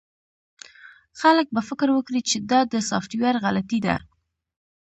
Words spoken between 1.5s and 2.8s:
به فکر وکړي چې دا د